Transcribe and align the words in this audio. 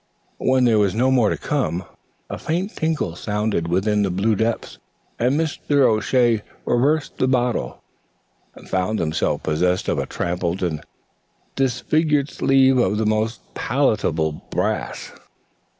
When 0.39 0.63
there 0.65 0.79
was 0.79 0.95
no 0.95 1.11
more 1.11 1.29
to 1.29 1.37
come, 1.37 1.83
a 2.27 2.39
faint 2.39 2.75
tinkle 2.75 3.15
sounded 3.15 3.67
within 3.67 4.01
the 4.01 4.09
blue 4.09 4.33
depths, 4.33 4.79
and 5.19 5.39
Mr. 5.39 5.81
O'Shea, 5.81 6.41
reversing 6.65 7.17
the 7.19 7.27
bottle, 7.27 7.83
found 8.65 8.97
himself 8.97 9.43
possessed 9.43 9.87
of 9.87 9.99
a 9.99 10.07
trampled 10.07 10.63
and 10.63 10.83
disfigured 11.55 12.31
sleeve 12.31 12.77
link 12.77 12.99
of 12.99 13.07
most 13.07 13.41
palpable 13.53 14.31
brass. 14.49 15.11